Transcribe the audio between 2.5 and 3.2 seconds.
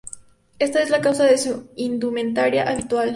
habitual.